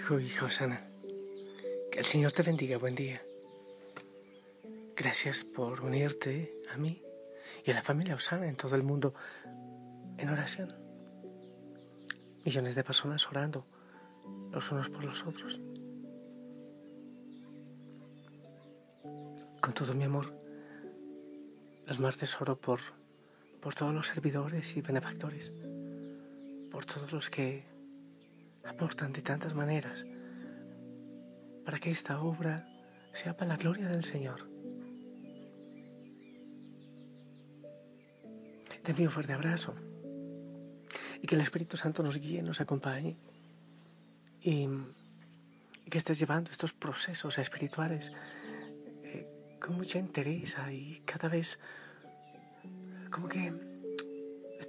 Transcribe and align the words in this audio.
Hijo, 0.00 0.18
hijo 0.18 0.48
Sana, 0.48 0.82
que 1.92 1.98
el 1.98 2.06
Señor 2.06 2.32
te 2.32 2.42
bendiga, 2.42 2.78
buen 2.78 2.94
día. 2.94 3.22
Gracias 4.96 5.44
por 5.44 5.82
unirte 5.82 6.54
a 6.72 6.78
mí 6.78 7.02
y 7.66 7.70
a 7.70 7.74
la 7.74 7.82
familia 7.82 8.14
Osana 8.14 8.48
en 8.48 8.56
todo 8.56 8.76
el 8.76 8.82
mundo 8.82 9.12
en 10.16 10.30
oración. 10.30 10.68
Millones 12.46 12.74
de 12.76 12.82
personas 12.82 13.28
orando 13.28 13.66
los 14.50 14.72
unos 14.72 14.88
por 14.88 15.04
los 15.04 15.22
otros. 15.26 15.60
Con 19.60 19.74
todo 19.74 19.92
mi 19.92 20.04
amor, 20.04 20.32
los 21.86 22.00
martes 22.00 22.40
oro 22.40 22.58
por, 22.58 22.80
por 23.60 23.74
todos 23.74 23.92
los 23.92 24.06
servidores 24.06 24.78
y 24.78 24.80
benefactores, 24.80 25.52
por 26.70 26.86
todos 26.86 27.12
los 27.12 27.28
que 27.28 27.79
aportan 28.64 29.12
de 29.12 29.22
tantas 29.22 29.54
maneras 29.54 30.06
para 31.64 31.78
que 31.78 31.90
esta 31.90 32.20
obra 32.20 32.66
sea 33.12 33.36
para 33.36 33.50
la 33.50 33.56
gloria 33.56 33.88
del 33.88 34.04
Señor. 34.04 34.48
Te 38.82 38.92
envío 38.92 39.06
un 39.06 39.12
fuerte 39.12 39.32
abrazo 39.32 39.74
y 41.22 41.26
que 41.26 41.34
el 41.34 41.40
Espíritu 41.42 41.76
Santo 41.76 42.02
nos 42.02 42.18
guíe, 42.18 42.42
nos 42.42 42.60
acompañe 42.60 43.16
y, 44.40 44.68
que 45.90 45.98
estés 45.98 46.18
llevando 46.20 46.50
estos 46.50 46.72
procesos 46.72 47.38
espirituales 47.38 48.12
eh, 49.02 49.58
con 49.60 49.74
mucha 49.74 49.98
entereza 49.98 50.72
y 50.72 51.02
cada 51.04 51.28
vez 51.28 51.58
como 53.10 53.28
que 53.28 53.52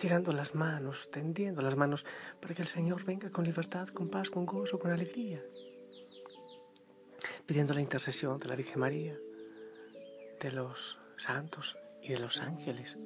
estirando 0.02 0.34
las 0.34 0.56
manos, 0.56 1.12
tendiendo 1.12 1.62
las 1.62 1.76
manos 1.76 2.08
para 2.40 2.56
que 2.56 2.64
el 2.64 2.68
Señor 2.68 3.06
venga 3.06 3.30
con 3.30 3.46
libertad, 3.46 3.88
con 3.90 4.10
paz, 4.10 4.32
con 4.32 4.48
gozo, 4.48 4.80
con 4.80 4.90
alegría. 4.90 5.40
Pidiendo 7.46 7.76
la 7.76 7.82
intercesión 7.82 8.40
de 8.40 8.48
la 8.48 8.56
Virgen 8.56 8.80
María, 8.80 9.16
de 10.40 10.52
los 10.54 10.98
santos 11.18 11.78
y 12.02 12.14
de 12.14 12.18
los 12.18 12.42
ángeles. 12.42 12.98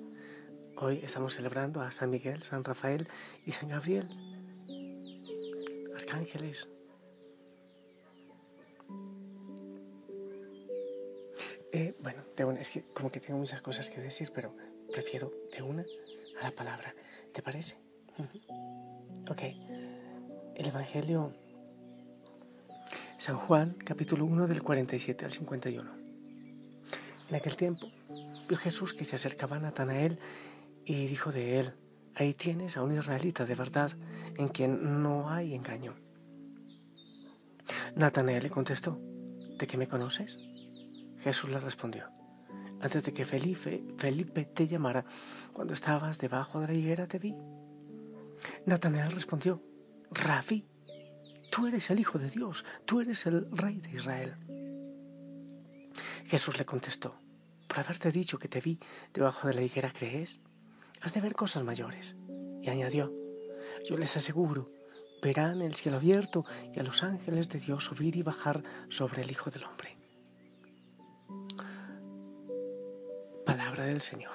Hoy 0.78 1.02
estamos 1.04 1.34
celebrando 1.34 1.82
a 1.82 1.92
San 1.92 2.12
Miguel, 2.12 2.42
San 2.44 2.64
Rafael 2.64 3.10
y 3.46 3.52
San 3.52 3.68
Gabriel, 3.68 4.08
arcángeles. 5.98 6.70
Eh, 11.74 11.94
bueno, 12.00 12.24
de 12.38 12.46
una, 12.46 12.62
es 12.62 12.72
que 12.72 12.84
como 12.94 13.10
que 13.10 13.20
tengo 13.20 13.38
muchas 13.38 13.62
cosas 13.62 13.90
que 13.90 14.00
decir, 14.00 14.32
pero 14.34 14.56
prefiero 14.94 15.30
de 15.52 15.62
una 15.62 15.84
a 16.40 16.44
la 16.44 16.52
palabra. 16.52 16.94
¿Te 17.34 17.42
parece? 17.42 17.78
Ok. 19.30 19.42
El 20.56 20.68
Evangelio 20.68 21.34
San 23.18 23.38
Juan, 23.38 23.76
capítulo 23.84 24.26
1 24.26 24.48
del 24.48 24.62
47 24.62 25.26
al 25.26 25.32
51. 25.32 25.92
En 27.30 27.36
aquel 27.36 27.56
tiempo 27.56 27.92
vio 28.48 28.58
Jesús 28.58 28.94
que 28.94 29.06
se 29.06 29.16
acercaba 29.16 29.58
a 29.58 29.60
Natanael 29.60 30.20
y 30.86 31.08
dijo 31.08 31.32
de 31.32 31.60
él, 31.60 31.74
ahí 32.14 32.34
tienes 32.34 32.78
a 32.78 32.84
un 32.84 32.96
israelita 32.96 33.46
de 33.46 33.56
verdad 33.56 33.92
en 34.38 34.50
quien 34.50 35.02
no 35.02 35.30
hay 35.30 35.56
engaño. 35.56 35.96
Natanael 37.96 38.44
le 38.44 38.50
contestó, 38.50 39.00
¿de 39.58 39.66
qué 39.66 39.78
me 39.78 39.88
conoces? 39.88 40.40
Jesús 41.20 41.50
le 41.50 41.60
respondió, 41.60 42.12
antes 42.86 43.04
de 43.04 43.14
que 43.14 43.26
Felipe, 43.26 43.84
Felipe 43.98 44.46
te 44.46 44.68
llamara, 44.68 45.04
cuando 45.54 45.74
estabas 45.74 46.20
debajo 46.20 46.60
de 46.62 46.68
la 46.68 46.74
higuera 46.74 47.08
te 47.08 47.18
vi. 47.18 47.36
Natanael 48.68 49.12
respondió, 49.12 49.64
Rafi, 50.12 50.68
tú 51.50 51.66
eres 51.66 51.90
el 51.90 52.00
Hijo 52.00 52.20
de 52.20 52.30
Dios, 52.30 52.64
tú 52.86 53.02
eres 53.02 53.26
el 53.26 53.48
Rey 53.52 53.82
de 53.82 53.90
Israel. 53.90 54.36
Jesús 56.26 56.60
le 56.60 56.66
contestó, 56.66 57.20
por 57.68 57.80
haberte 57.80 58.12
dicho 58.12 58.38
que 58.38 58.48
te 58.48 58.62
vi 58.62 58.80
debajo 59.12 59.48
de 59.48 59.56
la 59.56 59.62
higuera, 59.64 59.92
¿crees? 59.92 60.40
Has 61.02 61.14
de 61.14 61.22
ver 61.22 61.34
cosas 61.34 61.64
mayores. 61.64 62.16
Y 62.62 62.70
añadió, 62.70 63.12
yo 63.90 63.98
les 63.98 64.16
aseguro, 64.16 64.72
verán 65.24 65.64
el 65.64 65.74
cielo 65.74 65.98
abierto 65.98 66.46
y 66.72 66.80
a 66.80 66.84
los 66.84 67.04
ángeles 67.04 67.50
de 67.50 67.60
Dios 67.60 67.86
subir 67.86 68.16
y 68.16 68.22
bajar 68.22 68.64
sobre 68.90 69.24
el 69.24 69.32
Hijo 69.32 69.50
del 69.50 69.64
Hombre. 69.64 70.05
Del 73.84 74.02
Señor. 74.02 74.34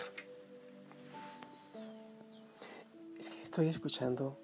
Es 3.18 3.30
que 3.30 3.42
estoy 3.42 3.68
escuchando 3.68 4.38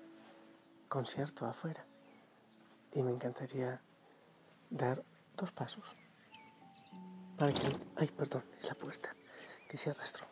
concierto 0.89 1.47
afuera 1.47 1.85
y 2.93 3.03
me 3.03 3.11
encantaría 3.11 3.81
dar 4.71 5.05
dos 5.37 5.53
pasos 5.53 5.95
para 7.37 7.53
que... 7.53 7.69
Ay, 7.97 8.09
perdón, 8.09 8.45
es 8.61 8.69
la 8.69 8.75
puerta 8.75 9.15
que 9.69 9.77
se 9.77 9.91
arrastró. 9.91 10.27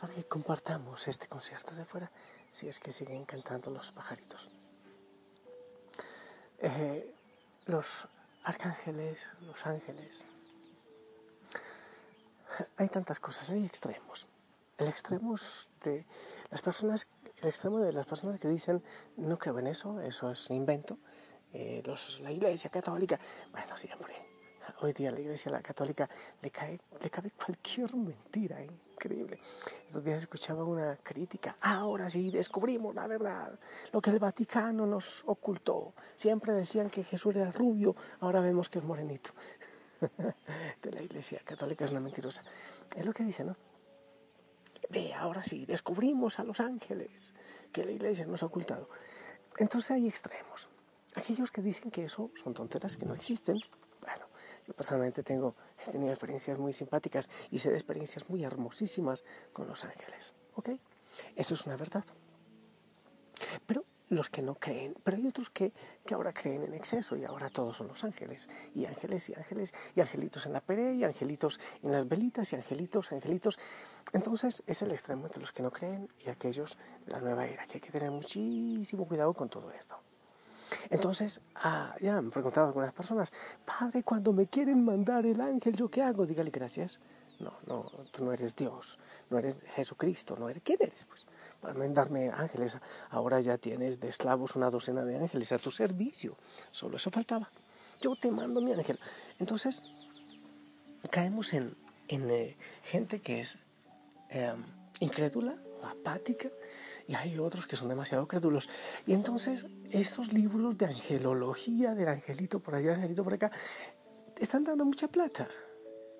Para 0.00 0.14
que 0.14 0.24
compartamos 0.24 1.06
este 1.06 1.28
concierto 1.28 1.74
de 1.74 1.82
afuera 1.82 2.10
si 2.50 2.68
es 2.68 2.80
que 2.80 2.90
siguen 2.90 3.24
cantando 3.24 3.70
los 3.70 3.92
pajaritos. 3.92 4.50
Eh, 6.58 7.14
los 7.66 8.08
arcángeles, 8.42 9.22
los 9.42 9.64
ángeles, 9.66 10.24
hay 12.76 12.88
tantas 12.88 13.20
cosas, 13.20 13.50
hay 13.50 13.64
extremos. 13.64 14.28
El 14.78 14.88
extremo 14.88 15.34
de 15.84 16.06
las 16.50 16.62
personas, 16.62 17.08
el 17.42 17.48
extremo 17.48 17.78
de 17.80 17.92
las 17.92 18.06
personas 18.06 18.40
que 18.40 18.48
dicen 18.48 18.82
no 19.16 19.38
creo 19.38 19.58
en 19.58 19.66
eso, 19.66 20.00
eso 20.00 20.30
es 20.30 20.50
invento. 20.50 20.98
Eh, 21.52 21.82
los, 21.84 22.20
la 22.20 22.32
Iglesia 22.32 22.70
Católica, 22.70 23.18
bueno, 23.52 23.76
siempre. 23.76 24.14
Hoy 24.82 24.92
día 24.92 25.10
la 25.10 25.20
Iglesia 25.20 25.50
la 25.50 25.62
Católica 25.62 26.08
le 26.40 26.50
cae, 26.50 26.80
le 27.02 27.10
cabe 27.10 27.30
cualquier 27.32 27.94
mentira, 27.96 28.62
increíble. 28.62 29.40
Estos 29.86 30.04
días 30.04 30.18
escuchaba 30.18 30.64
una 30.64 30.96
crítica. 30.96 31.56
Ahora 31.60 32.08
sí 32.08 32.30
descubrimos 32.30 32.94
la 32.94 33.06
verdad, 33.06 33.58
lo 33.92 34.00
que 34.00 34.10
el 34.10 34.18
Vaticano 34.18 34.86
nos 34.86 35.24
ocultó. 35.26 35.94
Siempre 36.16 36.52
decían 36.52 36.88
que 36.88 37.02
Jesús 37.02 37.34
era 37.36 37.50
rubio, 37.50 37.96
ahora 38.20 38.40
vemos 38.40 38.68
que 38.68 38.78
es 38.78 38.84
morenito. 38.84 39.32
de 40.82 40.92
la 40.92 41.02
Iglesia 41.02 41.40
Católica 41.44 41.84
es 41.84 41.92
una 41.92 42.00
mentirosa. 42.00 42.42
Es 42.96 43.04
lo 43.04 43.12
que 43.12 43.22
dice, 43.22 43.44
¿no? 43.44 43.56
Ve, 44.88 45.12
ahora 45.14 45.42
sí, 45.42 45.66
descubrimos 45.66 46.38
a 46.38 46.44
los 46.44 46.60
ángeles 46.60 47.34
que 47.72 47.84
la 47.84 47.92
Iglesia 47.92 48.26
nos 48.26 48.42
ha 48.42 48.46
ocultado. 48.46 48.88
Entonces 49.58 49.90
hay 49.92 50.08
extremos. 50.08 50.68
Aquellos 51.14 51.50
que 51.50 51.62
dicen 51.62 51.90
que 51.90 52.04
eso 52.04 52.30
son 52.34 52.54
tonteras 52.54 52.96
que 52.96 53.06
no 53.06 53.14
existen. 53.14 53.58
Bueno, 54.00 54.26
yo 54.66 54.74
personalmente 54.74 55.22
tengo, 55.22 55.54
he 55.86 55.90
tenido 55.90 56.12
experiencias 56.12 56.58
muy 56.58 56.72
simpáticas 56.72 57.28
y 57.50 57.58
sé 57.58 57.70
de 57.70 57.76
experiencias 57.76 58.28
muy 58.28 58.44
hermosísimas 58.44 59.24
con 59.52 59.68
los 59.68 59.84
ángeles. 59.84 60.34
¿Ok? 60.54 60.70
Eso 61.36 61.54
es 61.54 61.66
una 61.66 61.76
verdad. 61.76 62.04
Pero 63.66 63.84
los 64.10 64.28
que 64.28 64.42
no 64.42 64.56
creen, 64.56 64.94
pero 65.02 65.16
hay 65.16 65.26
otros 65.26 65.50
que, 65.50 65.72
que, 66.04 66.14
ahora 66.14 66.32
creen 66.32 66.64
en 66.64 66.74
exceso 66.74 67.16
y 67.16 67.24
ahora 67.24 67.48
todos 67.48 67.76
son 67.76 67.88
los 67.88 68.04
ángeles, 68.04 68.50
y 68.74 68.84
ángeles 68.84 69.30
y 69.30 69.34
ángeles, 69.34 69.72
y 69.94 70.00
angelitos 70.00 70.46
en 70.46 70.52
la 70.52 70.60
pared, 70.60 70.94
y 70.94 71.04
angelitos 71.04 71.58
en 71.82 71.92
las 71.92 72.08
velitas, 72.08 72.52
y 72.52 72.56
angelitos, 72.56 73.12
angelitos. 73.12 73.58
Entonces 74.12 74.62
es 74.66 74.82
el 74.82 74.90
extremo 74.90 75.26
entre 75.26 75.40
los 75.40 75.52
que 75.52 75.62
no 75.62 75.70
creen 75.70 76.08
y 76.24 76.28
aquellos 76.28 76.76
de 77.06 77.12
la 77.12 77.20
nueva 77.20 77.46
era, 77.46 77.64
que 77.66 77.74
hay 77.74 77.80
que 77.80 77.92
tener 77.92 78.10
muchísimo 78.10 79.06
cuidado 79.06 79.32
con 79.32 79.48
todo 79.48 79.70
esto. 79.70 79.96
Entonces, 80.88 81.40
ah, 81.56 81.94
ya 82.00 82.12
me 82.12 82.18
han 82.18 82.30
preguntado 82.30 82.66
algunas 82.66 82.92
personas, 82.92 83.32
Padre, 83.64 84.02
cuando 84.02 84.32
me 84.32 84.46
quieren 84.46 84.84
mandar 84.84 85.26
el 85.26 85.40
ángel, 85.40 85.74
¿yo 85.74 85.88
qué 85.88 86.02
hago? 86.02 86.26
Dígale 86.26 86.50
gracias. 86.50 87.00
No, 87.40 87.54
no, 87.66 87.90
tú 88.10 88.24
no 88.24 88.32
eres 88.32 88.54
Dios, 88.54 88.98
no 89.30 89.38
eres 89.38 89.62
Jesucristo, 89.74 90.36
no 90.38 90.48
eres, 90.48 90.62
¿quién 90.62 90.78
eres? 90.80 91.06
Pues 91.06 91.26
para 91.60 91.74
mandarme 91.74 92.28
ángeles, 92.28 92.78
ahora 93.10 93.40
ya 93.40 93.56
tienes 93.56 93.98
de 93.98 94.08
esclavos 94.08 94.56
una 94.56 94.70
docena 94.70 95.04
de 95.04 95.16
ángeles 95.16 95.50
a 95.52 95.58
tu 95.58 95.70
servicio, 95.70 96.36
solo 96.70 96.98
eso 96.98 97.10
faltaba. 97.10 97.50
Yo 98.00 98.14
te 98.16 98.30
mando 98.30 98.60
mi 98.60 98.72
ángel. 98.72 98.98
Entonces, 99.38 99.82
caemos 101.10 101.52
en, 101.52 101.74
en 102.08 102.30
eh, 102.30 102.56
gente 102.84 103.20
que 103.20 103.40
es 103.40 103.58
em, 104.28 104.62
incrédula 105.00 105.56
o 105.80 105.86
apática, 105.86 106.48
y 107.08 107.14
hay 107.14 107.38
otros 107.38 107.66
que 107.66 107.76
son 107.76 107.88
demasiado 107.88 108.28
crédulos. 108.28 108.68
Y 109.06 109.14
entonces 109.14 109.66
estos 109.90 110.32
libros 110.32 110.78
de 110.78 110.86
angelología, 110.86 111.94
del 111.94 112.08
angelito 112.08 112.60
por 112.60 112.74
allá, 112.74 112.94
angelito 112.94 113.24
por 113.24 113.34
acá, 113.34 113.50
están 114.38 114.64
dando 114.64 114.84
mucha 114.84 115.08
plata. 115.08 115.48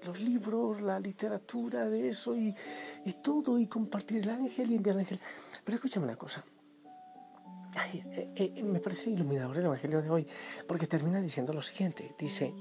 Los 0.05 0.21
libros, 0.21 0.81
la 0.81 0.99
literatura 0.99 1.89
de 1.89 2.09
eso 2.09 2.37
y, 2.37 2.55
y 3.05 3.13
todo, 3.15 3.59
y 3.59 3.67
compartir 3.67 4.23
el 4.23 4.31
ángel 4.31 4.71
y 4.71 4.77
enviar 4.77 4.97
el 4.97 5.01
ángel. 5.01 5.21
Pero 5.65 5.77
escúchame 5.77 6.07
una 6.07 6.17
cosa. 6.17 6.45
Eh, 7.93 8.31
eh, 8.35 8.63
me 8.63 8.81
parece 8.81 9.11
iluminador 9.11 9.57
el 9.59 9.65
Evangelio 9.65 10.03
de 10.03 10.11
hoy, 10.11 10.27
porque 10.67 10.87
termina 10.87 11.21
diciendo 11.21 11.53
lo 11.53 11.63
siguiente. 11.63 12.15
Dice, 12.19 12.53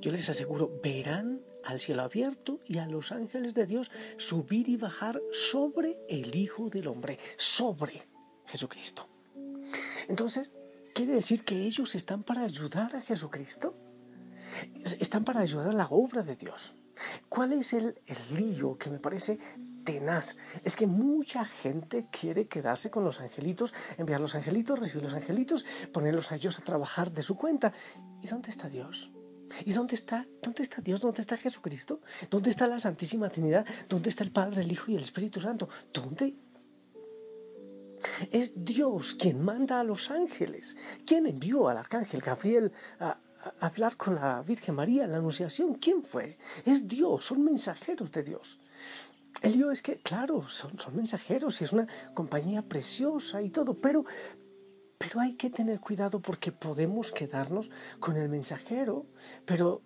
yo 0.00 0.12
les 0.12 0.28
aseguro, 0.28 0.70
verán 0.82 1.40
al 1.64 1.80
cielo 1.80 2.02
abierto 2.02 2.60
y 2.66 2.78
a 2.78 2.86
los 2.86 3.12
ángeles 3.12 3.54
de 3.54 3.66
Dios 3.66 3.90
subir 4.18 4.68
y 4.68 4.76
bajar 4.76 5.20
sobre 5.32 5.98
el 6.08 6.34
Hijo 6.34 6.68
del 6.68 6.88
Hombre, 6.88 7.18
sobre 7.36 8.06
Jesucristo. 8.46 9.08
Entonces, 10.08 10.50
¿quiere 10.94 11.14
decir 11.14 11.44
que 11.44 11.62
ellos 11.62 11.94
están 11.94 12.22
para 12.22 12.42
ayudar 12.42 12.96
a 12.96 13.00
Jesucristo? 13.00 13.74
Están 14.98 15.24
para 15.24 15.40
ayudar 15.40 15.68
a 15.68 15.72
la 15.72 15.86
obra 15.90 16.22
de 16.22 16.36
Dios. 16.36 16.74
¿Cuál 17.28 17.52
es 17.52 17.72
el, 17.72 18.00
el 18.06 18.36
lío 18.36 18.76
que 18.76 18.90
me 18.90 18.98
parece 18.98 19.38
tenaz? 19.84 20.36
Es 20.64 20.76
que 20.76 20.86
mucha 20.86 21.44
gente 21.44 22.08
quiere 22.10 22.44
quedarse 22.44 22.90
con 22.90 23.04
los 23.04 23.20
angelitos, 23.20 23.72
enviar 23.96 24.20
los 24.20 24.34
angelitos, 24.34 24.78
recibir 24.78 25.04
los 25.04 25.14
angelitos, 25.14 25.64
ponerlos 25.92 26.30
a 26.30 26.36
ellos 26.36 26.58
a 26.58 26.64
trabajar 26.64 27.12
de 27.12 27.22
su 27.22 27.36
cuenta. 27.36 27.72
¿Y 28.22 28.26
dónde 28.26 28.50
está 28.50 28.68
Dios? 28.68 29.10
¿Y 29.64 29.72
dónde 29.72 29.94
está? 29.94 30.26
¿Dónde 30.42 30.62
está 30.62 30.80
Dios? 30.80 31.00
¿Dónde 31.00 31.20
está 31.20 31.36
Jesucristo? 31.36 32.00
¿Dónde 32.30 32.50
está 32.50 32.66
la 32.66 32.78
Santísima 32.78 33.28
Trinidad? 33.30 33.66
¿Dónde 33.88 34.10
está 34.10 34.24
el 34.24 34.30
Padre, 34.30 34.62
el 34.62 34.70
Hijo 34.72 34.90
y 34.90 34.96
el 34.96 35.02
Espíritu 35.02 35.40
Santo? 35.40 35.68
¿Dónde? 35.92 36.36
Es 38.30 38.52
Dios 38.56 39.14
quien 39.14 39.42
manda 39.42 39.80
a 39.80 39.84
los 39.84 40.10
ángeles. 40.10 40.76
¿Quién 41.06 41.26
envió 41.26 41.68
al 41.68 41.78
arcángel 41.78 42.20
Gabriel 42.20 42.72
a, 42.98 43.18
hablar 43.60 43.96
con 43.96 44.14
la 44.14 44.42
Virgen 44.42 44.74
María 44.74 45.04
en 45.04 45.12
la 45.12 45.18
Anunciación? 45.18 45.74
¿Quién 45.74 46.02
fue? 46.02 46.38
Es 46.64 46.86
Dios, 46.88 47.24
son 47.24 47.44
mensajeros 47.44 48.10
de 48.12 48.22
Dios. 48.22 48.58
El 49.42 49.52
lío 49.52 49.70
es 49.70 49.82
que, 49.82 49.96
claro, 49.96 50.48
son, 50.48 50.78
son 50.78 50.96
mensajeros 50.96 51.60
y 51.60 51.64
es 51.64 51.72
una 51.72 51.86
compañía 52.14 52.62
preciosa 52.62 53.40
y 53.42 53.50
todo, 53.50 53.74
pero, 53.74 54.04
pero 54.98 55.20
hay 55.20 55.34
que 55.34 55.50
tener 55.50 55.80
cuidado 55.80 56.20
porque 56.20 56.52
podemos 56.52 57.12
quedarnos 57.12 57.70
con 58.00 58.16
el 58.16 58.28
mensajero, 58.28 59.06
pero 59.46 59.82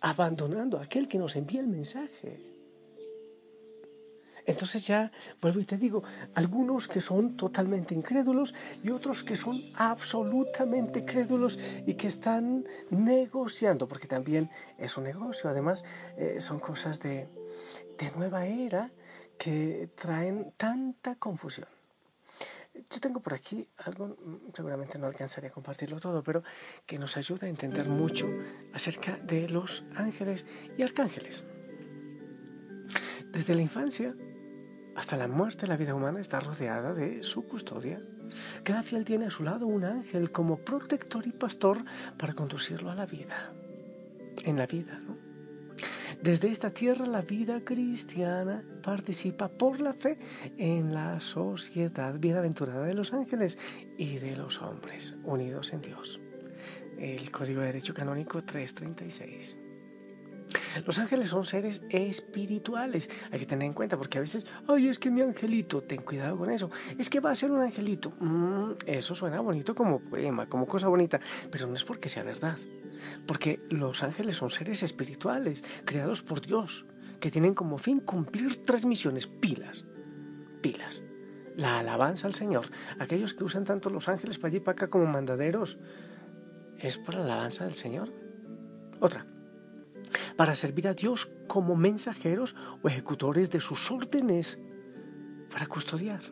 abandonando 0.00 0.78
a 0.78 0.84
aquel 0.84 1.08
que 1.08 1.18
nos 1.18 1.36
envía 1.36 1.60
el 1.60 1.68
mensaje. 1.68 2.51
Entonces 4.46 4.86
ya 4.86 5.12
vuelvo 5.40 5.60
y 5.60 5.64
te 5.64 5.76
digo, 5.76 6.02
algunos 6.34 6.88
que 6.88 7.00
son 7.00 7.36
totalmente 7.36 7.94
incrédulos 7.94 8.54
y 8.82 8.90
otros 8.90 9.22
que 9.22 9.36
son 9.36 9.62
absolutamente 9.76 11.04
crédulos 11.04 11.58
y 11.86 11.94
que 11.94 12.08
están 12.08 12.64
negociando, 12.90 13.86
porque 13.86 14.06
también 14.06 14.50
es 14.78 14.96
un 14.96 15.04
negocio, 15.04 15.48
además 15.48 15.84
eh, 16.16 16.36
son 16.40 16.58
cosas 16.58 17.00
de, 17.00 17.28
de 17.98 18.10
nueva 18.16 18.46
era 18.46 18.90
que 19.38 19.90
traen 19.94 20.52
tanta 20.56 21.16
confusión. 21.16 21.68
Yo 22.74 23.00
tengo 23.00 23.20
por 23.20 23.34
aquí 23.34 23.68
algo, 23.78 24.16
seguramente 24.54 24.98
no 24.98 25.06
alcanzaré 25.06 25.48
a 25.48 25.50
compartirlo 25.50 26.00
todo, 26.00 26.22
pero 26.22 26.42
que 26.86 26.98
nos 26.98 27.16
ayuda 27.16 27.46
a 27.46 27.50
entender 27.50 27.86
mucho 27.88 28.28
acerca 28.72 29.16
de 29.18 29.48
los 29.48 29.84
ángeles 29.94 30.46
y 30.78 30.82
arcángeles. 30.82 31.44
Desde 33.30 33.54
la 33.54 33.62
infancia 33.62 34.14
hasta 34.94 35.16
la 35.16 35.28
muerte, 35.28 35.66
la 35.66 35.76
vida 35.76 35.94
humana 35.94 36.20
está 36.20 36.40
rodeada 36.40 36.92
de 36.92 37.22
su 37.22 37.46
custodia. 37.46 38.00
Cada 38.62 38.82
fiel 38.82 39.04
tiene 39.04 39.26
a 39.26 39.30
su 39.30 39.42
lado 39.42 39.66
un 39.66 39.84
ángel 39.84 40.30
como 40.30 40.58
protector 40.58 41.26
y 41.26 41.32
pastor 41.32 41.84
para 42.18 42.34
conducirlo 42.34 42.90
a 42.90 42.94
la 42.94 43.06
vida. 43.06 43.52
En 44.44 44.56
la 44.56 44.66
vida, 44.66 44.98
¿no? 45.00 45.16
Desde 46.22 46.50
esta 46.50 46.70
tierra 46.70 47.06
la 47.06 47.22
vida 47.22 47.64
cristiana 47.64 48.62
participa 48.82 49.48
por 49.48 49.80
la 49.80 49.92
fe 49.92 50.18
en 50.56 50.94
la 50.94 51.20
sociedad 51.20 52.14
bienaventurada 52.18 52.84
de 52.84 52.94
los 52.94 53.12
ángeles 53.12 53.58
y 53.98 54.18
de 54.18 54.36
los 54.36 54.62
hombres 54.62 55.16
unidos 55.24 55.72
en 55.72 55.80
Dios. 55.80 56.20
El 56.98 57.30
Código 57.32 57.60
de 57.60 57.66
Derecho 57.66 57.94
Canónico 57.94 58.42
336. 58.42 59.71
Los 60.86 60.98
ángeles 60.98 61.30
son 61.30 61.44
seres 61.44 61.82
espirituales. 61.90 63.08
Hay 63.30 63.38
que 63.38 63.46
tener 63.46 63.66
en 63.66 63.74
cuenta 63.74 63.96
porque 63.96 64.18
a 64.18 64.20
veces, 64.20 64.46
ay, 64.68 64.88
es 64.88 64.98
que 64.98 65.10
mi 65.10 65.20
angelito, 65.20 65.82
ten 65.82 66.02
cuidado 66.02 66.36
con 66.36 66.50
eso. 66.50 66.70
Es 66.98 67.10
que 67.10 67.20
va 67.20 67.30
a 67.30 67.34
ser 67.34 67.50
un 67.50 67.60
angelito. 67.60 68.12
Mm, 68.20 68.72
eso 68.86 69.14
suena 69.14 69.40
bonito 69.40 69.74
como 69.74 70.00
poema, 70.00 70.48
como 70.48 70.66
cosa 70.66 70.88
bonita, 70.88 71.20
pero 71.50 71.66
no 71.66 71.74
es 71.74 71.84
porque 71.84 72.08
sea 72.08 72.22
verdad. 72.22 72.58
Porque 73.26 73.60
los 73.70 74.02
ángeles 74.02 74.36
son 74.36 74.50
seres 74.50 74.82
espirituales, 74.82 75.64
creados 75.84 76.22
por 76.22 76.40
Dios, 76.40 76.86
que 77.20 77.30
tienen 77.30 77.54
como 77.54 77.78
fin 77.78 78.00
cumplir 78.00 78.62
tres 78.64 78.84
misiones, 78.84 79.26
pilas, 79.26 79.86
pilas. 80.60 81.04
La 81.56 81.80
alabanza 81.80 82.26
al 82.26 82.34
Señor. 82.34 82.66
Aquellos 82.98 83.34
que 83.34 83.44
usan 83.44 83.64
tanto 83.64 83.90
los 83.90 84.08
ángeles 84.08 84.38
para 84.38 84.48
allí 84.48 84.56
y 84.56 84.60
para 84.60 84.72
acá 84.72 84.88
como 84.88 85.06
mandaderos, 85.06 85.78
es 86.78 86.98
por 86.98 87.14
la 87.14 87.24
alabanza 87.24 87.64
del 87.64 87.74
Señor. 87.74 88.12
Otra, 89.00 89.26
para 90.36 90.54
servir 90.54 90.88
a 90.88 90.94
Dios 90.94 91.30
como 91.46 91.76
mensajeros 91.76 92.54
o 92.82 92.88
ejecutores 92.88 93.50
de 93.50 93.60
sus 93.60 93.90
órdenes, 93.90 94.58
para 95.50 95.66
custodiar. 95.66 96.22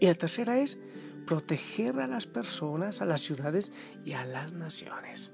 Y 0.00 0.06
la 0.06 0.14
tercera 0.14 0.58
es 0.58 0.78
proteger 1.26 2.00
a 2.00 2.06
las 2.06 2.26
personas, 2.26 3.00
a 3.00 3.04
las 3.04 3.20
ciudades 3.20 3.72
y 4.04 4.12
a 4.12 4.24
las 4.24 4.52
naciones 4.52 5.32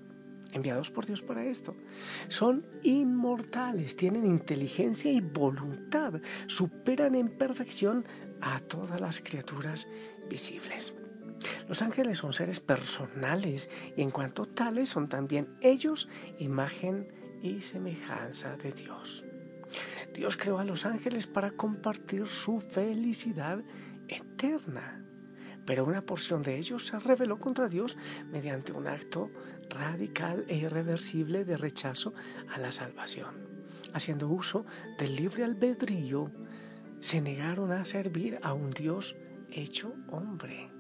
enviados 0.53 0.91
por 0.91 1.07
Dios 1.07 1.23
para 1.23 1.45
esto. 1.45 1.77
Son 2.29 2.67
inmortales, 2.83 3.95
tienen 3.97 4.27
inteligencia 4.27 5.13
y 5.13 5.21
voluntad, 5.21 6.15
superan 6.47 7.15
en 7.15 7.29
perfección 7.29 8.05
a 8.41 8.61
todas 8.61 9.01
las 9.01 9.21
criaturas 9.21 9.89
visibles. 10.29 10.95
Los 11.69 11.83
ángeles 11.83 12.19
son 12.19 12.33
seres 12.33 12.61
personales 12.61 13.69
y 13.97 14.03
en 14.03 14.11
cuanto 14.11 14.47
tales 14.47 14.89
son 14.89 15.09
también 15.09 15.49
ellos 15.61 16.09
imagen 16.39 17.07
y 17.47 17.63
semejanza 17.63 18.57
de 18.57 18.73
Dios. 18.73 19.27
Dios 20.15 20.37
creó 20.37 20.59
a 20.59 20.65
los 20.65 20.87
ángeles 20.87 21.27
para 21.27 21.51
compartir 21.51 22.27
su 22.29 22.61
felicidad 22.61 23.63
eterna 24.09 25.07
pero 25.67 25.85
una 25.85 26.01
porción 26.01 26.43
de 26.43 26.57
ellos 26.57 26.87
se 26.87 26.99
rebeló 26.99 27.39
contra 27.39 27.69
Dios 27.69 27.99
mediante 28.31 28.73
un 28.73 28.87
acto 28.87 29.31
radical 29.69 30.45
e 30.49 30.57
irreversible 30.57 31.45
de 31.45 31.57
rechazo 31.57 32.15
a 32.55 32.59
la 32.59 32.71
salvación. 32.71 33.35
Haciendo 33.93 34.29
uso 34.29 34.65
del 34.97 35.17
libre 35.17 35.45
albedrío, 35.45 36.31
se 37.01 37.21
negaron 37.21 37.73
a 37.73 37.85
servir 37.85 38.39
a 38.43 38.55
un 38.55 38.71
Dios 38.71 39.17
hecho 39.51 39.93
hombre. 40.09 40.71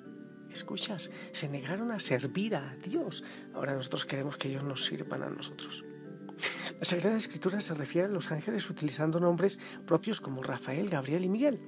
Escuchas, 0.51 1.11
se 1.33 1.49
negaron 1.49 1.91
a 1.91 1.99
servir 1.99 2.55
a 2.55 2.77
Dios. 2.77 3.25
Ahora 3.55 3.75
nosotros 3.75 4.07
queremos 4.07 4.37
que 4.37 4.49
ellos 4.49 4.63
nos 4.63 4.85
sirvan 4.85 5.23
a 5.23 5.29
nosotros. 5.29 5.85
La 6.79 6.85
Sagrada 6.85 7.17
Escritura 7.17 7.61
se 7.61 7.73
refiere 7.73 8.07
a 8.07 8.11
los 8.11 8.31
ángeles 8.31 8.69
utilizando 8.69 9.19
nombres 9.19 9.59
propios 9.87 10.21
como 10.21 10.43
Rafael, 10.43 10.91
Gabriel 10.91 11.25
y 11.25 11.29
Miguel. 11.31 11.61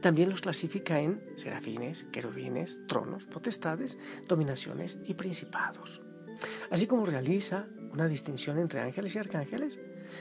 También 0.00 0.28
los 0.28 0.40
clasifica 0.40 1.00
en 1.00 1.22
serafines, 1.36 2.04
querubines, 2.12 2.80
tronos, 2.88 3.26
potestades, 3.26 3.96
dominaciones 4.26 4.98
y 5.04 5.14
principados. 5.14 6.02
Así 6.70 6.86
como 6.86 7.06
realiza 7.06 7.66
una 7.92 8.08
distinción 8.08 8.58
entre 8.58 8.80
ángeles 8.80 9.14
y 9.14 9.18
arcángeles, 9.18 9.78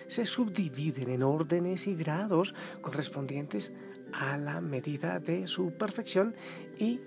se 0.07 0.25
subdividen 0.25 1.09
en 1.09 1.23
órdenes 1.23 1.87
y 1.87 1.95
grados 1.95 2.53
correspondientes 2.81 3.73
a 4.13 4.37
la 4.37 4.61
medida 4.61 5.19
de 5.19 5.47
su 5.47 5.73
perfección 5.73 6.35
y 6.77 7.01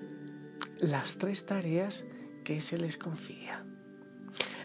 las 0.81 1.17
tres 1.17 1.47
tareas 1.47 2.05
que 2.45 2.61
se 2.61 2.79
les 2.79 2.99
confía. 2.99 3.65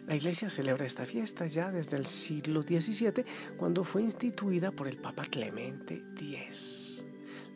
La 0.08 0.16
Iglesia 0.16 0.50
celebra 0.50 0.86
esta 0.86 1.06
fiesta 1.06 1.48
ya 1.48 1.72
desde 1.72 1.98
el 1.98 2.06
siglo 2.06 2.62
XVII, 2.62 3.26
cuando 3.58 3.84
fue 3.84 4.02
instituida 4.02 4.72
por 4.72 4.88
el 4.88 4.98
Papa 4.98 5.26
Clemente 5.26 6.04
X 6.20 7.06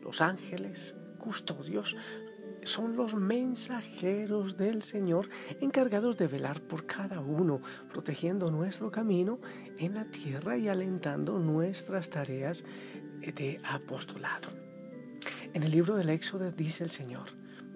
los 0.08 0.22
ángeles 0.22 0.96
custodios 1.18 1.94
son 2.62 2.96
los 2.96 3.14
mensajeros 3.14 4.56
del 4.56 4.82
Señor 4.82 5.28
encargados 5.60 6.16
de 6.16 6.26
velar 6.26 6.62
por 6.62 6.86
cada 6.86 7.20
uno, 7.20 7.60
protegiendo 7.90 8.50
nuestro 8.50 8.90
camino 8.90 9.38
en 9.76 9.94
la 9.94 10.06
tierra 10.06 10.56
y 10.56 10.68
alentando 10.68 11.38
nuestras 11.38 12.08
tareas 12.08 12.64
de 13.20 13.60
apostolado. 13.64 14.48
En 15.52 15.62
el 15.62 15.70
libro 15.70 15.94
del 15.96 16.08
Éxodo 16.08 16.50
dice 16.50 16.84
el 16.84 16.90
Señor, 16.90 17.28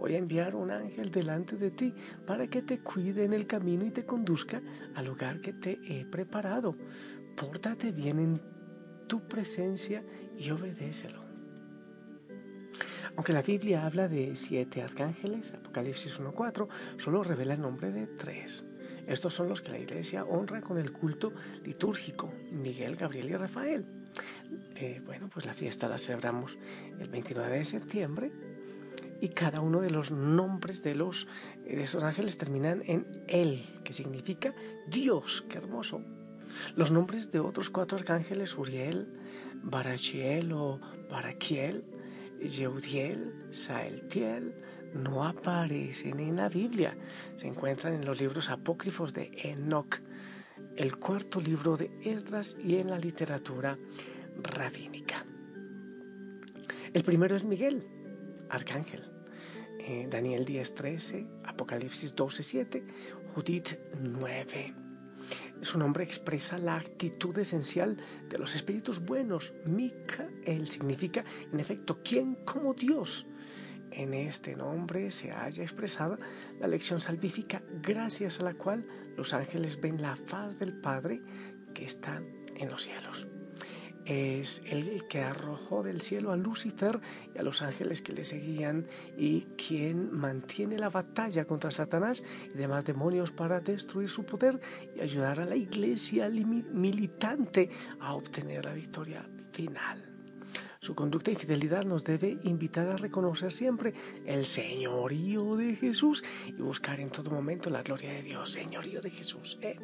voy 0.02 0.16
a 0.16 0.18
enviar 0.18 0.56
un 0.56 0.72
ángel 0.72 1.12
delante 1.12 1.56
de 1.56 1.70
ti 1.70 1.94
para 2.26 2.48
que 2.48 2.60
te 2.62 2.80
cuide 2.80 3.22
en 3.22 3.32
el 3.32 3.46
camino 3.46 3.86
y 3.86 3.92
te 3.92 4.04
conduzca 4.04 4.60
al 4.96 5.06
lugar 5.06 5.40
que 5.40 5.52
te 5.52 5.78
he 5.84 6.04
preparado. 6.04 6.76
Pórtate 7.36 7.92
bien 7.92 8.18
en 8.18 8.42
tu 9.06 9.20
presencia 9.28 10.02
y 10.36 10.50
obedécelo. 10.50 11.22
Aunque 13.14 13.32
la 13.32 13.42
Biblia 13.42 13.86
habla 13.86 14.08
de 14.08 14.34
siete 14.34 14.82
arcángeles, 14.82 15.54
Apocalipsis 15.54 16.20
1.4, 16.20 16.66
solo 16.98 17.22
revela 17.22 17.54
el 17.54 17.60
nombre 17.60 17.92
de 17.92 18.08
tres. 18.08 18.64
Estos 19.06 19.34
son 19.34 19.48
los 19.48 19.60
que 19.60 19.70
la 19.70 19.78
iglesia 19.78 20.24
honra 20.24 20.62
con 20.62 20.78
el 20.78 20.90
culto 20.90 21.32
litúrgico, 21.62 22.34
Miguel, 22.50 22.96
Gabriel 22.96 23.30
y 23.30 23.36
Rafael. 23.36 23.86
Eh, 24.74 25.00
bueno, 25.06 25.30
pues 25.32 25.46
la 25.46 25.54
fiesta 25.54 25.86
la 25.86 25.96
celebramos 25.96 26.58
el 26.98 27.08
29 27.08 27.58
de 27.58 27.64
septiembre 27.64 28.51
y 29.22 29.28
cada 29.28 29.60
uno 29.60 29.80
de 29.80 29.90
los 29.90 30.10
nombres 30.10 30.82
de, 30.82 30.96
los, 30.96 31.28
de 31.64 31.84
esos 31.84 32.02
ángeles 32.02 32.38
terminan 32.38 32.82
en 32.86 33.06
él, 33.28 33.64
que 33.84 33.92
significa 33.92 34.52
Dios, 34.88 35.44
qué 35.48 35.58
hermoso. 35.58 36.02
Los 36.74 36.90
nombres 36.90 37.30
de 37.30 37.38
otros 37.38 37.70
cuatro 37.70 37.96
arcángeles, 37.96 38.58
Uriel, 38.58 39.06
Barachiel 39.62 40.52
o 40.52 40.80
Baraquiel, 41.08 41.84
Yeudiel, 42.40 43.32
Saeltiel, 43.50 44.56
no 44.92 45.24
aparecen 45.24 46.18
en 46.18 46.34
la 46.34 46.48
Biblia. 46.48 46.98
Se 47.36 47.46
encuentran 47.46 47.94
en 47.94 48.04
los 48.04 48.20
libros 48.20 48.50
apócrifos 48.50 49.14
de 49.14 49.30
Enoch, 49.44 50.00
el 50.74 50.96
cuarto 50.96 51.40
libro 51.40 51.76
de 51.76 51.92
Esdras 52.02 52.56
y 52.60 52.74
en 52.74 52.90
la 52.90 52.98
literatura 52.98 53.78
rabínica. 54.42 55.24
El 56.92 57.04
primero 57.04 57.36
es 57.36 57.44
Miguel, 57.44 57.86
arcángel. 58.50 59.11
Eh, 59.84 60.06
Daniel 60.08 60.44
10:13, 60.44 61.26
Apocalipsis 61.44 62.14
12:7, 62.14 62.84
Judith 63.34 63.78
9. 64.00 64.74
Su 65.60 65.78
nombre 65.78 66.04
expresa 66.04 66.56
la 66.58 66.76
actitud 66.76 67.36
esencial 67.38 67.96
de 68.28 68.38
los 68.38 68.54
espíritus 68.54 69.00
buenos. 69.00 69.52
Micael 69.64 70.68
significa, 70.68 71.24
en 71.52 71.58
efecto, 71.58 72.00
¿quién 72.04 72.36
como 72.44 72.74
Dios? 72.74 73.26
En 73.90 74.14
este 74.14 74.54
nombre 74.54 75.10
se 75.10 75.32
haya 75.32 75.62
expresada 75.62 76.16
la 76.60 76.68
lección 76.68 77.00
salvífica 77.00 77.62
gracias 77.82 78.40
a 78.40 78.44
la 78.44 78.54
cual 78.54 78.86
los 79.16 79.34
ángeles 79.34 79.80
ven 79.80 80.00
la 80.00 80.16
faz 80.16 80.58
del 80.58 80.80
Padre 80.80 81.20
que 81.74 81.84
está 81.84 82.22
en 82.56 82.70
los 82.70 82.84
cielos 82.84 83.28
es 84.04 84.62
el 84.66 85.06
que 85.08 85.20
arrojó 85.20 85.82
del 85.82 86.00
cielo 86.00 86.32
a 86.32 86.36
Lucifer 86.36 87.00
y 87.34 87.38
a 87.38 87.42
los 87.42 87.62
ángeles 87.62 88.02
que 88.02 88.12
le 88.12 88.24
seguían 88.24 88.86
y 89.16 89.42
quien 89.56 90.12
mantiene 90.12 90.78
la 90.78 90.88
batalla 90.88 91.44
contra 91.44 91.70
Satanás 91.70 92.22
y 92.54 92.58
demás 92.58 92.84
demonios 92.84 93.30
para 93.30 93.60
destruir 93.60 94.08
su 94.08 94.24
poder 94.24 94.60
y 94.96 95.00
ayudar 95.00 95.40
a 95.40 95.44
la 95.44 95.56
iglesia 95.56 96.28
militante 96.28 97.70
a 98.00 98.14
obtener 98.14 98.64
la 98.64 98.72
victoria 98.72 99.28
final. 99.52 100.08
Su 100.80 100.96
conducta 100.96 101.30
y 101.30 101.36
fidelidad 101.36 101.84
nos 101.84 102.02
debe 102.02 102.38
invitar 102.42 102.88
a 102.88 102.96
reconocer 102.96 103.52
siempre 103.52 103.94
el 104.26 104.46
señorío 104.46 105.54
de 105.54 105.76
Jesús 105.76 106.24
y 106.48 106.60
buscar 106.60 106.98
en 106.98 107.10
todo 107.10 107.30
momento 107.30 107.70
la 107.70 107.82
gloria 107.82 108.12
de 108.14 108.22
Dios, 108.22 108.50
señorío 108.50 109.00
de 109.00 109.10
Jesús. 109.10 109.60
¿eh? 109.62 109.76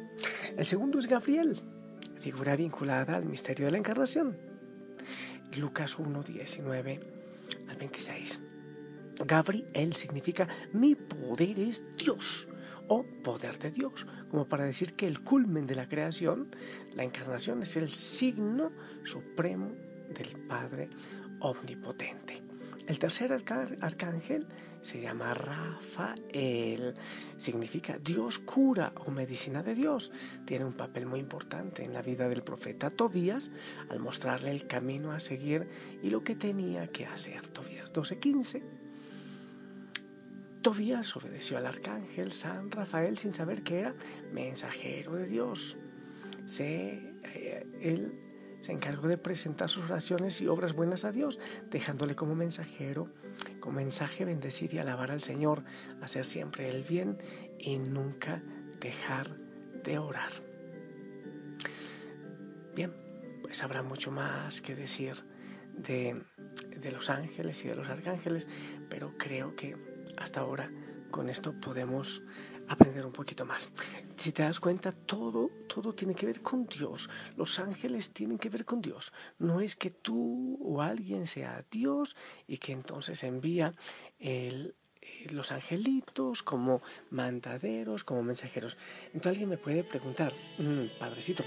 El 0.57 0.65
segundo 0.65 0.99
es 0.99 1.07
Gabriel 1.07 1.61
figura 2.19 2.55
vinculada 2.55 3.15
al 3.15 3.25
misterio 3.25 3.65
de 3.65 3.71
la 3.71 3.77
encarnación. 3.77 4.37
Lucas 5.55 5.97
1, 5.97 6.23
19 6.23 6.99
al 7.69 7.77
26. 7.77 8.41
Gabriel 9.25 9.93
significa 9.93 10.47
mi 10.73 10.95
poder 10.95 11.59
es 11.59 11.83
Dios 11.97 12.47
o 12.87 13.03
poder 13.23 13.57
de 13.59 13.71
Dios, 13.71 14.07
como 14.29 14.47
para 14.47 14.63
decir 14.63 14.93
que 14.93 15.07
el 15.07 15.21
culmen 15.21 15.67
de 15.67 15.75
la 15.75 15.87
creación, 15.87 16.55
la 16.95 17.03
encarnación, 17.03 17.61
es 17.61 17.75
el 17.75 17.89
signo 17.89 18.71
supremo 19.03 19.71
del 20.09 20.39
Padre 20.47 20.89
omnipotente. 21.39 22.41
El 22.87 22.97
tercer 22.97 23.31
arcángel 23.31 24.47
se 24.81 25.01
llama 25.01 25.33
Rafael. 25.33 26.93
Significa 27.37 27.97
Dios 27.97 28.39
cura 28.39 28.93
o 29.05 29.11
medicina 29.11 29.63
de 29.63 29.75
Dios. 29.75 30.11
Tiene 30.45 30.65
un 30.65 30.73
papel 30.73 31.05
muy 31.05 31.19
importante 31.19 31.83
en 31.83 31.93
la 31.93 32.01
vida 32.01 32.29
del 32.29 32.43
profeta 32.43 32.89
Tobías 32.89 33.51
al 33.89 33.99
mostrarle 33.99 34.51
el 34.51 34.67
camino 34.67 35.11
a 35.11 35.19
seguir 35.19 35.67
y 36.01 36.09
lo 36.09 36.21
que 36.21 36.35
tenía 36.35 36.87
que 36.87 37.05
hacer. 37.05 37.47
Tobías 37.47 37.91
12:15. 37.93 38.63
Tobías 40.61 41.15
obedeció 41.15 41.57
al 41.57 41.67
arcángel 41.67 42.31
San 42.31 42.69
Rafael 42.69 43.17
sin 43.17 43.33
saber 43.33 43.63
que 43.63 43.79
era 43.79 43.95
mensajero 44.33 45.15
de 45.15 45.25
Dios. 45.25 45.77
Se, 46.45 46.99
eh, 47.23 47.65
él 47.81 48.28
se 48.59 48.71
encargó 48.71 49.07
de 49.07 49.17
presentar 49.17 49.69
sus 49.69 49.85
oraciones 49.85 50.41
y 50.41 50.47
obras 50.47 50.73
buenas 50.73 51.05
a 51.05 51.11
Dios, 51.11 51.39
dejándole 51.69 52.15
como 52.15 52.35
mensajero, 52.35 53.09
como 53.59 53.77
mensaje 53.77 54.25
bendecir 54.25 54.73
y 54.73 54.79
alabar 54.79 55.11
al 55.11 55.21
Señor, 55.21 55.63
hacer 56.01 56.25
siempre 56.25 56.69
el 56.69 56.83
bien 56.83 57.17
y 57.57 57.77
nunca 57.77 58.43
dejar 58.79 59.37
de 59.83 59.97
orar. 59.97 60.31
Bien, 62.75 62.93
pues 63.41 63.63
habrá 63.63 63.81
mucho 63.81 64.11
más 64.11 64.61
que 64.61 64.75
decir 64.75 65.15
de, 65.73 66.21
de 66.77 66.91
los 66.91 67.09
ángeles 67.09 67.63
y 67.63 67.69
de 67.69 67.75
los 67.75 67.87
arcángeles, 67.87 68.47
pero 68.89 69.17
creo 69.17 69.55
que 69.55 69.75
hasta 70.17 70.41
ahora 70.41 70.69
con 71.09 71.29
esto 71.29 71.53
podemos 71.53 72.21
aprender 72.67 73.05
un 73.05 73.11
poquito 73.11 73.45
más. 73.45 73.69
Si 74.17 74.31
te 74.31 74.43
das 74.43 74.59
cuenta, 74.59 74.91
todo, 74.91 75.49
todo 75.67 75.93
tiene 75.93 76.13
que 76.13 76.25
ver 76.25 76.41
con 76.41 76.65
Dios. 76.65 77.09
Los 77.35 77.59
ángeles 77.59 78.11
tienen 78.11 78.37
que 78.37 78.49
ver 78.49 78.65
con 78.65 78.81
Dios. 78.81 79.11
No 79.39 79.59
es 79.59 79.75
que 79.75 79.89
tú 79.89 80.57
o 80.61 80.81
alguien 80.81 81.27
sea 81.27 81.65
Dios 81.71 82.15
y 82.47 82.57
que 82.57 82.71
entonces 82.71 83.23
envía 83.23 83.73
eh, 84.19 84.73
los 85.31 85.51
angelitos 85.51 86.43
como 86.43 86.81
mandaderos, 87.09 88.03
como 88.03 88.23
mensajeros. 88.23 88.77
Entonces 89.07 89.31
alguien 89.31 89.49
me 89.49 89.57
puede 89.57 89.83
preguntar, 89.83 90.31
mm, 90.59 90.99
Padrecito, 90.99 91.43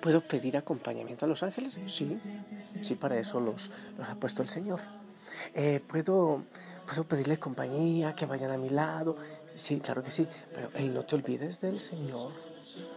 ¿puedo 0.00 0.20
pedir 0.22 0.56
acompañamiento 0.56 1.26
a 1.26 1.28
los 1.28 1.42
ángeles? 1.42 1.80
Sí, 1.86 2.08
sí, 2.58 2.94
para 2.94 3.18
eso 3.18 3.40
los, 3.40 3.70
los 3.96 4.08
ha 4.08 4.14
puesto 4.14 4.42
el 4.42 4.48
Señor. 4.48 4.80
Eh, 5.54 5.80
¿Puedo 5.86 6.44
puedo 6.88 7.04
pedirle 7.04 7.38
compañía, 7.38 8.14
que 8.14 8.24
vayan 8.24 8.50
a 8.50 8.56
mi 8.56 8.70
lado. 8.70 9.16
Sí, 9.54 9.78
claro 9.80 10.02
que 10.02 10.10
sí, 10.10 10.26
pero 10.54 10.70
no 10.88 11.04
te 11.04 11.16
olvides 11.16 11.60
del 11.60 11.80
Señor. 11.80 12.32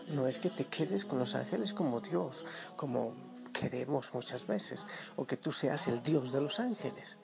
No 0.08 0.28
es 0.28 0.40
que 0.40 0.50
te 0.50 0.66
quedes 0.66 1.04
con 1.04 1.20
los 1.20 1.36
ángeles 1.36 1.74
como 1.74 2.00
Dios, 2.00 2.46
como 2.78 3.14
queremos 3.52 4.14
muchas 4.14 4.48
veces, 4.48 4.88
o 5.18 5.26
que 5.26 5.36
tú 5.36 5.52
seas 5.52 5.90
el 5.90 6.02
Dios 6.02 6.32
de 6.32 6.40
los 6.40 6.60
ángeles, 6.60 7.18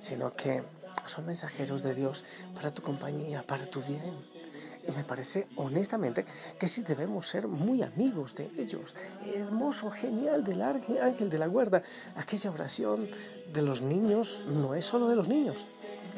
sino 0.00 0.34
que 0.34 0.64
son 1.06 1.26
mensajeros 1.26 1.82
de 1.82 1.94
Dios 1.94 2.24
para 2.52 2.72
tu 2.72 2.82
compañía, 2.82 3.44
para 3.46 3.70
tu 3.70 3.80
bien. 3.82 4.18
Y 4.88 4.90
me 4.90 5.04
parece 5.04 5.46
honestamente 5.56 6.24
que 6.58 6.66
sí 6.66 6.82
debemos 6.82 7.28
ser 7.28 7.46
muy 7.46 7.82
amigos 7.82 8.34
de 8.34 8.50
ellos. 8.58 8.94
Hermoso, 9.34 9.90
genial 9.90 10.42
del 10.42 10.62
ángel 10.62 11.30
de 11.30 11.38
la 11.38 11.46
guarda. 11.46 11.82
Aquella 12.16 12.50
oración 12.50 13.08
de 13.52 13.62
los 13.62 13.82
niños 13.82 14.44
no 14.48 14.74
es 14.74 14.86
solo 14.86 15.08
de 15.08 15.16
los 15.16 15.28
niños, 15.28 15.64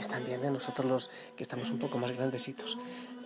es 0.00 0.08
también 0.08 0.40
de 0.40 0.50
nosotros 0.50 0.90
los 0.90 1.10
que 1.36 1.42
estamos 1.42 1.70
un 1.70 1.78
poco 1.78 1.98
más 1.98 2.12
grandecitos. 2.12 2.78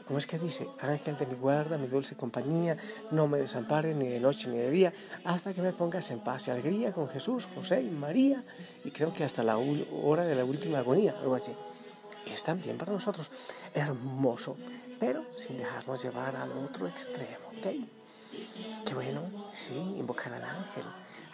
Como 0.07 0.19
es 0.19 0.27
que 0.27 0.39
dice, 0.39 0.69
ángel 0.81 1.17
de 1.17 1.25
mi 1.25 1.35
guarda, 1.35 1.79
mi 1.79 1.87
dulce 1.87 2.15
compañía, 2.15 2.77
no 3.11 3.27
me 3.27 3.39
desampare 3.39 3.95
ni 3.95 4.07
de 4.09 4.21
noche 4.21 4.51
ni 4.51 4.59
de 4.59 4.71
día, 4.71 4.93
hasta 5.25 5.55
que 5.55 5.63
me 5.63 5.73
pongas 5.73 6.11
en 6.11 6.21
paz 6.21 6.49
y 6.49 6.51
alegría 6.51 6.93
con 6.93 7.09
Jesús, 7.09 7.49
José 7.55 7.81
y 7.81 7.89
María, 7.89 8.45
y 8.85 8.91
creo 8.91 9.15
que 9.15 9.25
hasta 9.25 9.43
la 9.43 9.57
hora 9.57 10.27
de 10.27 10.35
la 10.35 10.45
última 10.45 10.81
agonía, 10.81 11.17
algo 11.21 11.35
así. 11.35 11.53
Es 12.27 12.43
también 12.43 12.77
para 12.77 12.93
nosotros 12.93 13.31
hermoso, 13.73 14.57
pero 15.01 15.25
sin 15.37 15.57
dejarnos 15.57 16.03
llevar 16.03 16.37
al 16.37 16.53
otro 16.53 16.87
extremo, 16.87 17.49
¿ok? 17.59 17.67
Qué 18.85 18.95
bueno, 18.95 19.23
sí, 19.55 19.75
invocar 19.75 20.35
al 20.35 20.45
ángel, 20.45 20.85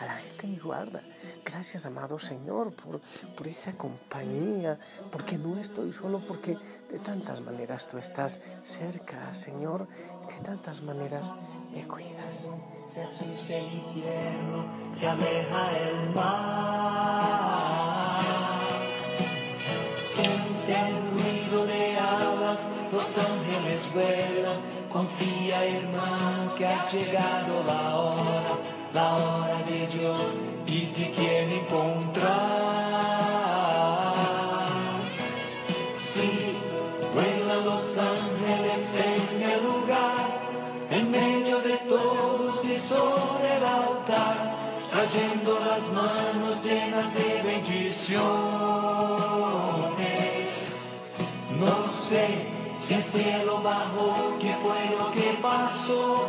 al 0.01 0.09
ángel 0.09 0.37
de 0.39 0.49
mi 0.49 0.59
guarda. 0.59 1.03
Gracias, 1.45 1.87
amado 1.87 2.19
Señor, 2.19 2.73
por, 2.73 3.01
por 3.37 3.47
esa 3.47 3.73
compañía, 3.73 4.79
porque 5.13 5.39
no 5.39 5.59
estoy 5.59 5.93
solo, 5.93 6.19
porque 6.21 6.57
de 6.91 6.99
tantas 6.99 7.41
maneras 7.43 7.87
tú 7.87 7.99
estás 7.99 8.41
cerca, 8.65 9.35
Señor, 9.35 9.87
de 10.29 10.45
tantas 10.45 10.83
maneras 10.83 11.35
me 11.75 11.87
cuidas. 11.87 12.49
el 13.49 13.73
infierno, 13.73 14.65
se 14.93 15.07
aleja 15.07 15.79
el 15.79 16.11
mar. 16.15 17.51
De 20.67 21.80
los 22.93 23.19
ángeles 23.19 23.89
vuelan. 23.93 24.61
Confía, 24.91 25.65
hermano, 25.65 26.55
que 26.57 26.67
ha 26.67 26.89
llegado 26.89 27.63
la 27.65 27.97
hora, 27.97 28.59
la 28.93 29.17
hora 29.17 29.63
de 29.69 29.87
Dios 29.87 30.35
y 30.67 30.87
te 30.87 31.11
quiere 31.13 31.61
encontrar. 31.61 32.31
Sí, 35.97 36.57
vuelan 37.15 37.65
los 37.65 37.97
ángeles 37.97 38.97
en 38.97 39.43
el 39.43 39.63
lugar, 39.63 40.41
en 40.91 41.11
medio 41.11 41.61
de 41.61 41.77
todos 41.89 42.65
y 42.65 42.77
sobre 42.77 43.57
el 43.57 43.65
altar, 43.65 44.57
trayendo 44.91 45.61
las 45.61 45.89
manos 45.93 46.63
llenas 46.65 47.15
de 47.15 47.43
bendiciones. 47.43 48.61
No 51.61 51.89
sé 51.93 52.40
si 52.91 52.97
el 52.97 53.03
cielo 53.03 53.63
bajó, 53.63 54.37
qué 54.41 54.53
fue 54.55 54.91
lo 54.99 55.13
que 55.13 55.39
pasó. 55.41 56.29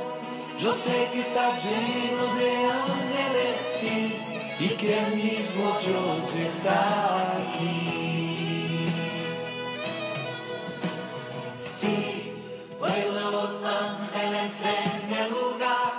Yo 0.59 0.71
sé 0.71 1.09
que 1.11 1.21
está 1.21 1.59
lleno 1.59 2.35
de 2.35 2.65
ángeles, 2.65 3.57
sí, 3.57 4.15
y 4.59 4.69
que 4.69 4.99
el 4.99 5.15
mismo 5.15 5.79
Dios 5.83 6.35
está 6.35 7.37
aquí. 7.37 8.85
Sí, 11.59 12.31
vuelan 12.79 13.31
los 13.31 13.63
ángeles 13.63 14.61
en 14.61 15.13
el 15.15 15.31
lugar, 15.31 15.93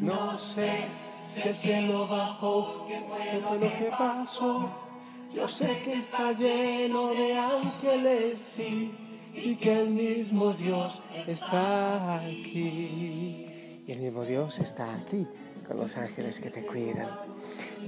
No 0.00 0.38
sé 0.38 0.86
si 1.28 1.46
el 1.46 1.54
cielo 1.54 2.08
bajó, 2.08 2.86
qué 2.88 3.02
fue 3.06 3.40
lo 3.40 3.60
que 3.60 3.90
pasó. 3.96 4.70
Yo 5.32 5.46
sé 5.46 5.78
que 5.84 5.92
está 5.94 6.32
lleno 6.32 7.08
de 7.08 7.38
ángeles, 7.38 8.40
sí, 8.40 8.92
y 9.34 9.54
que 9.56 9.80
el 9.82 9.90
mismo 9.90 10.52
Dios 10.54 11.02
está 11.26 12.16
aquí. 12.16 13.46
Y 13.86 13.92
el 13.92 14.00
mismo 14.00 14.24
Dios 14.24 14.58
está 14.58 14.94
aquí 14.94 15.26
con 15.68 15.78
los 15.78 15.96
ángeles 15.96 16.40
que 16.40 16.50
te 16.50 16.64
cuidan. 16.64 17.08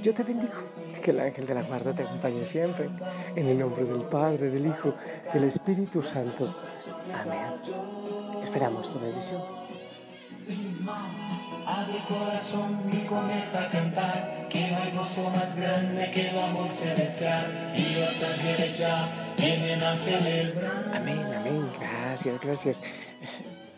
Yo 0.03 0.15
te 0.15 0.23
bendigo, 0.23 0.53
que 1.03 1.11
el 1.13 1.21
ángel 1.21 1.47
de 1.47 1.55
la 1.55 1.63
guarda 1.63 1.95
te 1.95 2.03
acompañe 2.03 2.45
siempre. 2.45 2.91
En 3.35 3.49
el 3.49 3.59
nombre 3.59 3.85
del 3.85 4.03
Padre, 4.03 4.51
del 4.51 4.67
Hijo, 4.67 4.93
del 5.33 5.45
Espíritu 5.45 6.03
Santo. 6.03 6.55
Amén. 7.13 8.43
Esperamos 8.43 8.93
tu 8.93 9.01
bendición. 9.01 9.43
Abre 11.67 11.97
el 11.97 12.05
corazón 12.05 12.81
y 12.93 13.07
comienza 13.07 13.65
a 13.65 13.71
cantar 13.71 14.49
que 14.49 14.71
no 14.71 14.79
hay 14.79 14.93
gozo 14.93 15.31
más 15.31 15.57
grande 15.57 16.11
que 16.11 16.29
el 16.29 16.39
amor 16.39 16.71
celestial 16.71 17.75
y 17.77 18.01
los 18.01 18.23
ángeles 18.23 18.79
ya 18.79 19.09
vienen 19.39 19.83
a 19.83 19.95
celebrar. 19.95 20.91
Amén, 20.95 21.21
amén. 21.35 21.71
Gracias, 21.79 22.41
gracias. 22.41 22.83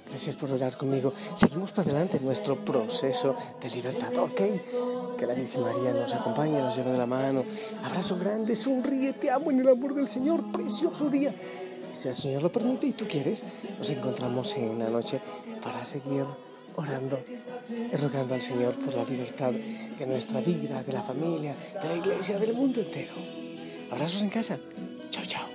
Gracias 0.08 0.36
por 0.36 0.52
orar 0.52 0.76
conmigo. 0.76 1.12
Seguimos 1.34 1.72
para 1.72 1.90
adelante 1.90 2.20
nuestro 2.20 2.56
proceso 2.56 3.36
de 3.60 3.68
libertad, 3.70 4.16
¿ok? 4.16 5.16
Que 5.18 5.26
la 5.26 5.34
Virgen 5.34 5.62
María 5.62 5.92
nos 5.92 6.12
acompañe, 6.14 6.60
nos 6.60 6.76
lleve 6.76 6.92
de 6.92 6.98
la 6.98 7.06
mano. 7.06 7.44
Abrazo 7.84 8.16
grande, 8.16 8.54
sonríe, 8.54 9.12
te 9.14 9.30
amo 9.30 9.50
en 9.50 9.60
el 9.60 9.68
amor 9.68 9.94
del 9.94 10.06
Señor. 10.06 10.52
Precioso 10.52 11.10
día. 11.10 11.34
Si 11.94 12.08
el 12.08 12.14
Señor 12.14 12.42
lo 12.42 12.52
permite 12.52 12.86
y 12.86 12.92
tú 12.92 13.06
quieres, 13.08 13.42
nos 13.78 13.90
encontramos 13.90 14.54
en 14.56 14.78
la 14.78 14.88
noche 14.88 15.20
para 15.62 15.84
seguir 15.84 16.24
orando 16.76 17.20
y 17.68 17.96
rogando 17.96 18.34
al 18.34 18.42
Señor 18.42 18.74
por 18.74 18.94
la 18.94 19.04
libertad 19.04 19.52
de 19.52 20.06
nuestra 20.06 20.40
vida, 20.40 20.82
de 20.82 20.92
la 20.92 21.02
familia, 21.02 21.54
de 21.82 21.88
la 21.88 21.96
iglesia, 21.96 22.38
del 22.38 22.54
mundo 22.54 22.80
entero. 22.80 23.14
Abrazos 23.90 24.22
en 24.22 24.30
casa. 24.30 24.58
Chao, 25.10 25.24
chao. 25.26 25.48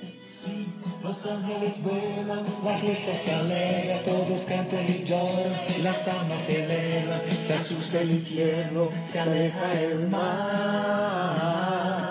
Los 1.03 1.25
ángeles 1.25 1.81
vuelan, 1.83 2.45
la 2.63 2.77
iglesia 2.77 3.15
se 3.15 3.33
alegra, 3.33 4.03
todos 4.03 4.45
cantan 4.45 4.85
y 4.87 5.03
lloran, 5.05 5.57
las 5.81 6.07
almas 6.07 6.41
se 6.41 6.63
elevan, 6.63 7.21
se 7.41 7.53
asusta 7.53 8.01
el 8.01 8.11
infierno, 8.11 8.89
se 9.05 9.19
aleja 9.19 9.81
el 9.81 10.07
mar. 10.09 12.08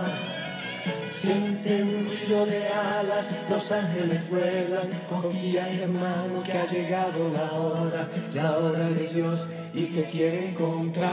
Siente 1.20 1.82
un 1.82 2.06
ruido 2.06 2.46
de 2.46 2.68
alas, 2.68 3.28
los 3.50 3.72
ángeles 3.72 4.30
vuelan, 4.30 4.88
confía 5.10 5.68
hermano 5.68 6.44
que 6.44 6.52
ha 6.52 6.64
llegado 6.64 7.28
la 7.30 7.58
hora, 7.58 8.08
la 8.32 8.56
hora 8.56 8.88
de 8.90 9.08
Dios 9.08 9.48
y 9.74 9.86
que 9.86 10.04
quiere 10.04 10.50
encontrar. 10.50 11.08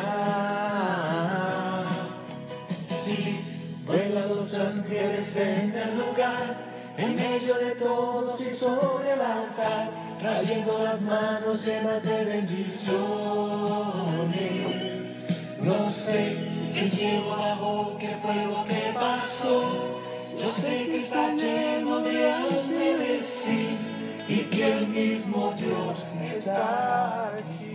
Sí, 2.88 3.40
vuelan 3.88 4.30
los 4.30 4.54
ángeles 4.54 5.38
en 5.38 5.74
el 5.76 5.98
lugar 5.98 6.56
en 6.98 7.16
medio 7.16 7.56
de 7.56 7.72
todos 7.72 8.40
y 8.42 8.52
sobre 8.56 9.12
el 9.12 9.22
altar, 9.22 9.90
trayendo 10.20 10.84
las 10.84 11.02
manos 11.02 11.66
llenas 11.66 12.04
de 12.04 12.26
bendiciones. 12.26 12.94
No 15.60 15.92
sé 15.92 16.55
si 16.76 16.82
el 16.82 16.92
cielo 16.92 17.38
bajó, 17.38 17.98
qué 17.98 18.10
fue 18.22 18.36
lo 18.36 18.66
que 18.66 18.92
pasó. 18.94 19.62
Yo 20.38 20.52
sé 20.52 20.88
que 20.88 20.98
está 20.98 21.34
lleno 21.34 22.00
de 22.00 22.30
ángeles, 22.30 23.26
sí, 23.46 23.78
y 24.28 24.40
que 24.50 24.74
el 24.74 24.88
mismo 24.88 25.54
Dios 25.58 26.14
está 26.22 27.28
aquí. 27.28 27.75